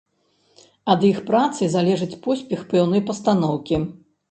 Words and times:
Ад 0.93 1.03
іх 1.09 1.19
працы 1.27 1.69
залежыць 1.75 2.19
поспех 2.25 2.65
пэўнай 2.75 3.07
пастаноўкі. 3.13 3.83